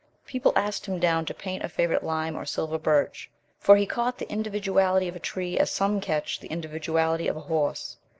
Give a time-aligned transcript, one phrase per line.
[0.25, 4.17] People asked him down to paint a favorite lime or silver birch, for he caught
[4.17, 7.97] the individuality of a tree as some catch the individuality of a horse.